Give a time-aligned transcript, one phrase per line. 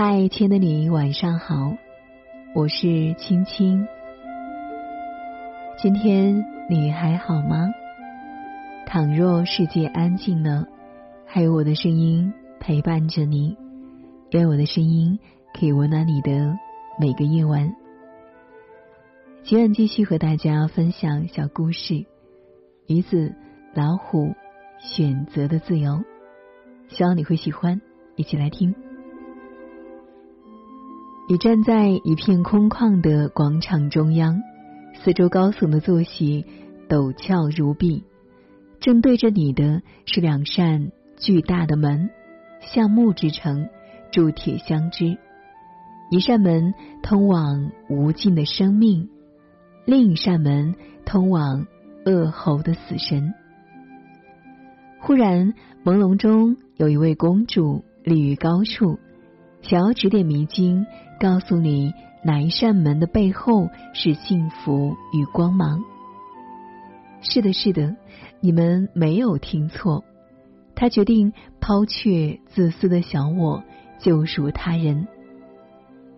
[0.00, 1.76] 嗨，亲爱的你，晚上好，
[2.54, 3.84] 我是青青。
[5.76, 7.66] 今天你还好吗？
[8.86, 10.68] 倘若世界安静了，
[11.26, 13.56] 还有我的声音陪伴着你，
[14.30, 15.18] 愿我的声音
[15.52, 16.56] 可以温暖你的
[17.00, 17.74] 每个夜晚。
[19.42, 22.06] 今晚继续和大家分享小故事：
[22.86, 23.34] 鱼子、
[23.74, 24.32] 老虎
[24.78, 26.04] 选择的自由。
[26.86, 27.80] 希望你会喜欢，
[28.14, 28.76] 一起来听。
[31.30, 34.40] 你站在一片空旷的广场中央，
[34.94, 36.46] 四周高耸的坐席
[36.88, 38.02] 陡峭如壁，
[38.80, 42.08] 正对着你的是两扇巨大的门，
[42.62, 43.68] 橡木制成，
[44.10, 45.18] 铸铁相支。
[46.10, 46.72] 一扇门
[47.02, 49.10] 通往无尽的生命，
[49.84, 51.66] 另一扇门通往
[52.06, 53.34] 恶猴的死神。
[54.98, 55.52] 忽然，
[55.84, 58.98] 朦胧中有一位公主立于高处，
[59.60, 60.86] 想要指点迷津。
[61.20, 65.82] 告诉你哪一扇门的背后是幸福与光芒？
[67.20, 67.96] 是的，是的，
[68.40, 70.04] 你们没有听错。
[70.74, 73.64] 他决定抛却自私的小我，
[73.98, 75.08] 救赎他人。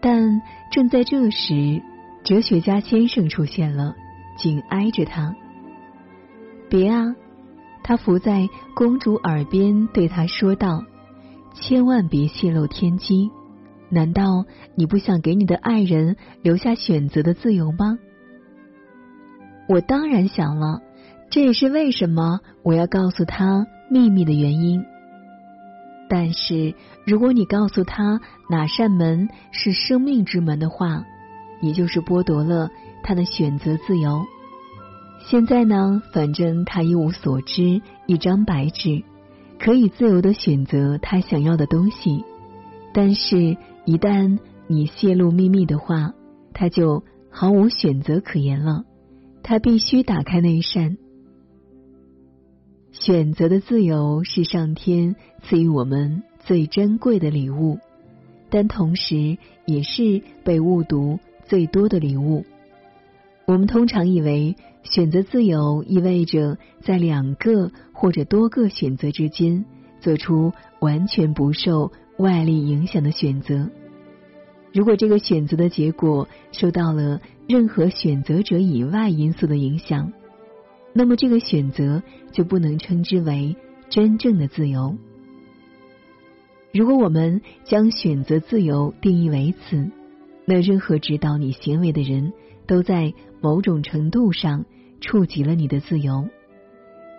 [0.00, 1.82] 但正在这时，
[2.22, 3.94] 哲学家先生出现了，
[4.36, 5.34] 紧挨着他。
[6.70, 7.16] 别啊！
[7.82, 10.84] 他伏在公主耳边对她说道
[11.52, 13.30] ：“千万别泄露天机。”
[13.90, 17.98] 难道你不想给你的爱人留下选择的自由吗？
[19.68, 20.82] 我当然想了，
[21.30, 24.84] 这也是为什么我要告诉他秘密的原因。
[26.08, 26.74] 但是，
[27.06, 31.04] 如果你告诉他哪扇门是生命之门的话，
[31.62, 32.70] 也就是剥夺了
[33.02, 34.24] 他的选择自由。
[35.26, 39.02] 现在呢，反正他一无所知，一张白纸，
[39.58, 42.24] 可以自由的选择他想要的东西，
[42.92, 43.56] 但是。
[43.86, 46.14] 一旦你泄露秘密的话，
[46.54, 48.84] 他就毫无选择可言了。
[49.42, 50.96] 他必须打开那一扇。
[52.92, 57.78] 选择的自由是上天赐予我们最珍贵的礼物，
[58.48, 59.36] 但同时
[59.66, 62.46] 也是被误读最多的礼物。
[63.46, 69.66] 我们通常以为选择自由意味着在两个或者多个选择之间
[70.00, 71.92] 做出完全不受。
[72.16, 73.68] 外力影响的选择，
[74.72, 80.12] 如果这个选择的结果受到了任何选择者以外因素的影响，
[80.92, 83.56] 那么这个选择就不能称之为
[83.90, 84.96] 真正的自由。
[86.72, 89.90] 如果我们将选择自由定义为此，
[90.44, 92.32] 那任何指导你行为的人
[92.68, 94.64] 都在某种程度上
[95.00, 96.28] 触及了你的自由。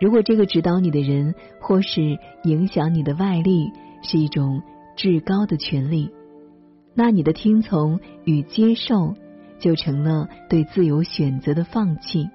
[0.00, 3.70] 如果这个指导你的人或是影响你的外力
[4.02, 4.60] 是一种。
[5.00, 6.10] 至高的权利，
[6.92, 9.14] 那你的听从与接受
[9.58, 12.28] 就成了对自由选择的放弃。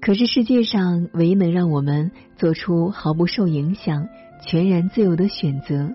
[0.00, 4.06] 可是世界上唯一能让我们做出毫不受影响、
[4.46, 5.90] 全然自由的选择，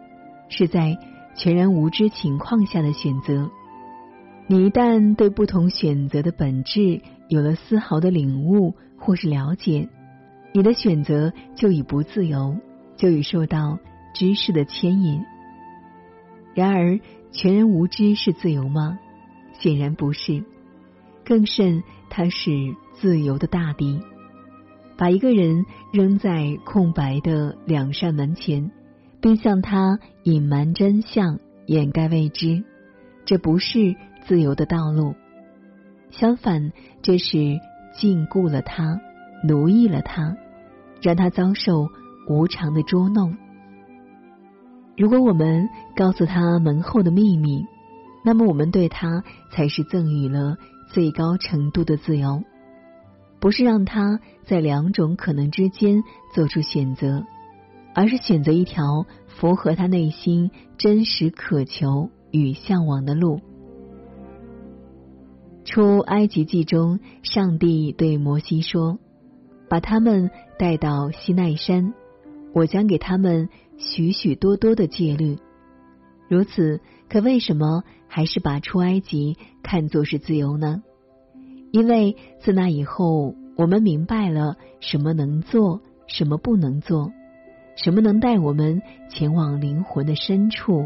[0.49, 0.97] 是在
[1.33, 3.49] 全然无知情况下的选择。
[4.47, 6.99] 你一旦对不同选择的本质
[7.29, 9.87] 有了丝毫的领悟或是了解，
[10.53, 12.57] 你的选择就已不自由，
[12.97, 13.79] 就已受到。
[14.13, 15.23] 知识的牵引。
[16.53, 16.99] 然而，
[17.31, 18.99] 全然无知是自由吗？
[19.59, 20.43] 显然不是。
[21.25, 22.51] 更甚，它是
[22.93, 24.01] 自由的大敌。
[24.97, 28.71] 把一个人扔在空白的两扇门前，
[29.21, 32.63] 并向他隐瞒真相、掩盖未知，
[33.25, 35.15] 这不是自由的道路。
[36.09, 37.37] 相反，这是
[37.95, 38.99] 禁锢了他，
[39.47, 40.35] 奴役了他，
[41.01, 41.87] 让他遭受
[42.27, 43.37] 无常的捉弄。
[44.99, 47.65] 如果我们告诉他门后的秘密，
[48.21, 50.57] 那么我们对他才是赠予了
[50.91, 52.43] 最高程度的自由，
[53.39, 56.03] 不是让他在两种可能之间
[56.35, 57.23] 做出选择，
[57.95, 63.39] 而是选择一条符合他内心真实渴求与向往的路。
[65.63, 68.99] 出埃及记中，上帝对摩西说
[69.69, 71.93] ：“把他们带到西奈山，
[72.53, 73.47] 我将给他们。”
[73.79, 75.39] 许许多多的戒律，
[76.27, 80.83] 如此，可为什么还是把出埃及看作是自由呢？
[81.71, 87.11] 因为自那以后，我们明白了什么能做，什么不能做，
[87.77, 90.85] 什么能带我们前往灵魂的深处，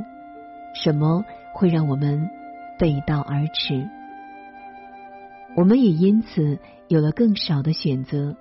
[0.75, 1.25] 什么
[1.55, 2.29] 会让我们
[2.77, 3.89] 背道而驰。
[5.55, 8.35] 我们也因此有了更少的选择，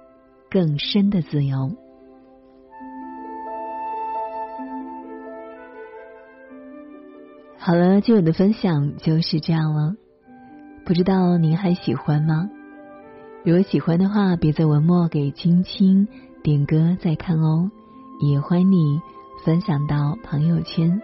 [0.51, 1.73] 更深的自由。
[7.65, 9.95] 好了，今晚的分享就是这样了。
[10.85, 12.51] 不知道您还喜欢吗？
[13.45, 16.09] 如果喜欢的话，别在文末给青青
[16.43, 17.71] 点歌再看哦。
[18.21, 19.01] 也欢迎你
[19.45, 21.01] 分享到朋友圈。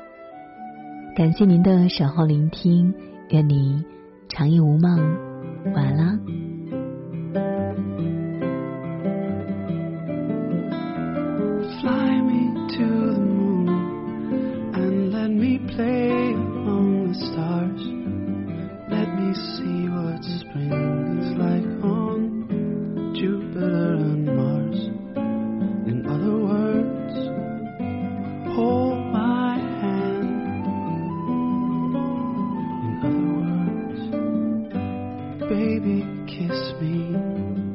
[1.15, 2.93] 感谢您的守候聆听，
[3.29, 3.85] 愿你
[4.29, 4.99] 长夜无梦，
[5.77, 6.48] 晚安。
[35.49, 37.68] baby, kiss me.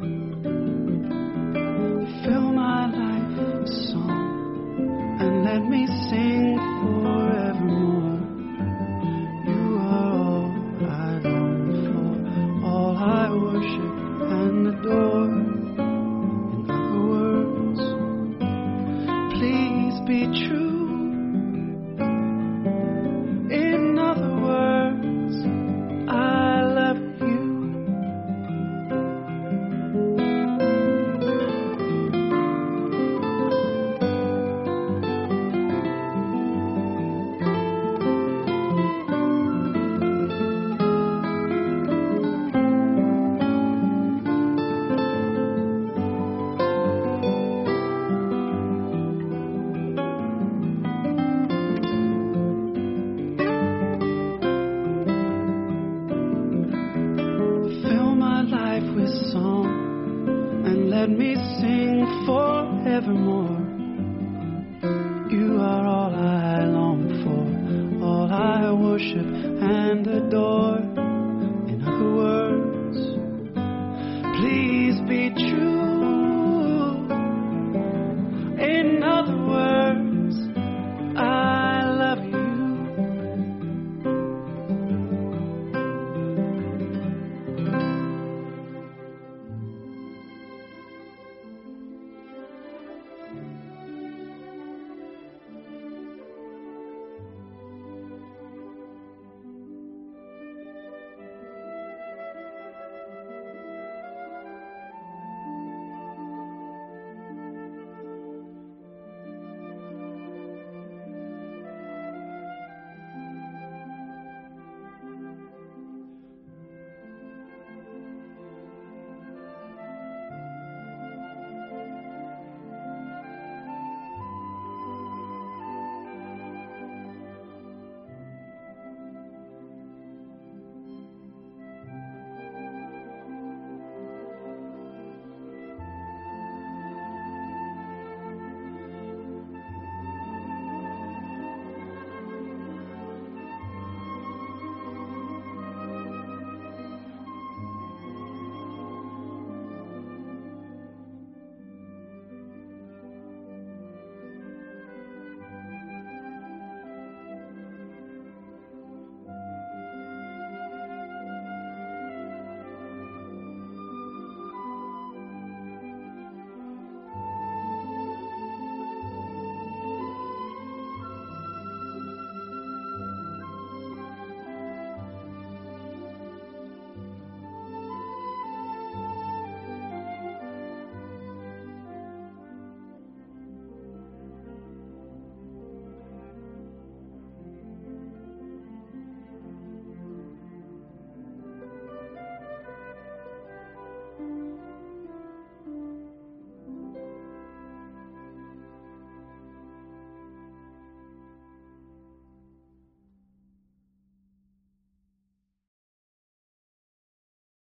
[68.94, 69.33] worship